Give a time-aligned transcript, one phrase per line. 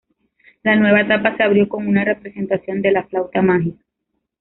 [0.63, 3.83] La nueva etapa se abrió con una representación de "La flauta mágica".